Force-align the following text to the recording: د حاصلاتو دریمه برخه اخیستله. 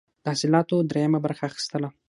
د 0.23 0.25
حاصلاتو 0.33 0.75
دریمه 0.89 1.19
برخه 1.25 1.43
اخیستله. 1.49 1.89